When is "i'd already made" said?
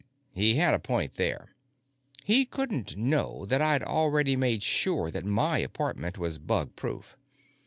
3.61-4.63